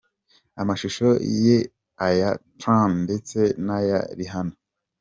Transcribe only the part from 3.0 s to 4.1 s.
ndetse naya